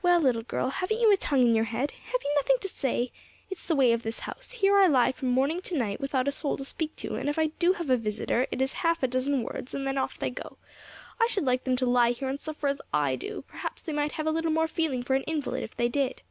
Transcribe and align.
Well, 0.00 0.20
little 0.20 0.44
girl, 0.44 0.68
haven't 0.68 1.00
you 1.00 1.12
a 1.12 1.16
tongue 1.16 1.40
in 1.42 1.56
your 1.56 1.64
head? 1.64 1.90
Have 1.90 2.20
you 2.22 2.32
nothing 2.36 2.54
to 2.60 2.68
say? 2.68 3.10
It's 3.50 3.66
the 3.66 3.74
way 3.74 3.90
of 3.92 4.04
this 4.04 4.20
house: 4.20 4.52
here 4.52 4.78
I 4.78 4.86
lie 4.86 5.10
from 5.10 5.30
morning 5.30 5.60
to 5.62 5.76
night 5.76 6.00
without 6.00 6.28
a 6.28 6.30
soul 6.30 6.56
to 6.58 6.64
speak 6.64 6.94
to, 6.98 7.16
and 7.16 7.28
if 7.28 7.36
I 7.36 7.48
do 7.58 7.72
have 7.72 7.90
a 7.90 7.96
visitor 7.96 8.46
it 8.52 8.62
is 8.62 8.74
half 8.74 9.02
a 9.02 9.08
dozen 9.08 9.42
words, 9.42 9.74
and 9.74 9.84
then 9.84 9.98
off 9.98 10.20
they 10.20 10.30
go! 10.30 10.56
I 11.20 11.26
should 11.26 11.46
like 11.46 11.64
them 11.64 11.74
to 11.78 11.86
lie 11.86 12.12
here 12.12 12.28
and 12.28 12.38
suffer 12.38 12.68
as 12.68 12.80
I 12.94 13.16
do 13.16 13.42
perhaps 13.48 13.82
they 13.82 13.92
might 13.92 14.12
have 14.12 14.26
a 14.28 14.30
little 14.30 14.52
more 14.52 14.68
feeling 14.68 15.02
for 15.02 15.16
an 15.16 15.24
invalid 15.24 15.64
if 15.64 15.76
they 15.76 15.88
did.' 15.88 16.22